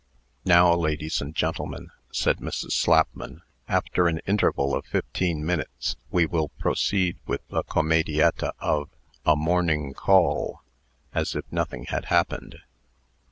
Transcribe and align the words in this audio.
"Now, 0.45 0.73
ladies 0.73 1.21
and 1.21 1.35
gentlemen," 1.35 1.91
said 2.11 2.37
Mrs. 2.39 2.71
Slapman, 2.71 3.43
"after 3.67 4.07
an 4.07 4.19
interval 4.25 4.73
of 4.73 4.87
fifteen 4.87 5.45
minutes, 5.45 5.95
we 6.09 6.25
will 6.25 6.47
proceed 6.57 7.19
with 7.27 7.47
the 7.49 7.61
comedietta 7.61 8.53
of 8.59 8.89
'A 9.27 9.35
Morning 9.35 9.93
Call,' 9.93 10.63
as 11.13 11.35
if 11.35 11.45
nothing 11.51 11.83
had 11.89 12.05
happened." 12.05 12.57